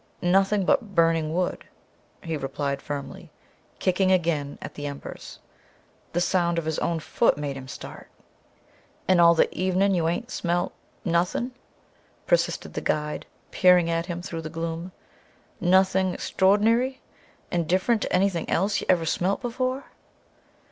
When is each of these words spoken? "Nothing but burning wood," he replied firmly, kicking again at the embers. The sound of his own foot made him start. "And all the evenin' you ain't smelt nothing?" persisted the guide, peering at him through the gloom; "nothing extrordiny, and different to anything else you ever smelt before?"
"Nothing 0.23 0.65
but 0.65 0.95
burning 0.95 1.31
wood," 1.31 1.65
he 2.23 2.35
replied 2.35 2.81
firmly, 2.81 3.29
kicking 3.77 4.11
again 4.11 4.57
at 4.59 4.73
the 4.73 4.87
embers. 4.87 5.37
The 6.13 6.19
sound 6.19 6.57
of 6.57 6.65
his 6.65 6.79
own 6.79 6.99
foot 6.99 7.37
made 7.37 7.55
him 7.55 7.67
start. 7.67 8.07
"And 9.07 9.21
all 9.21 9.35
the 9.35 9.47
evenin' 9.55 9.93
you 9.93 10.07
ain't 10.09 10.31
smelt 10.31 10.73
nothing?" 11.05 11.51
persisted 12.25 12.73
the 12.73 12.81
guide, 12.81 13.27
peering 13.51 13.91
at 13.91 14.07
him 14.07 14.23
through 14.23 14.41
the 14.41 14.49
gloom; 14.49 14.91
"nothing 15.59 16.13
extrordiny, 16.15 16.97
and 17.51 17.67
different 17.67 18.01
to 18.01 18.11
anything 18.11 18.49
else 18.49 18.81
you 18.81 18.87
ever 18.89 19.05
smelt 19.05 19.39
before?" 19.39 19.83